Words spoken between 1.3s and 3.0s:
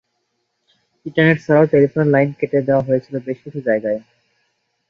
ছাড়াও টেলিফোনের লাইন কেটে দেয়া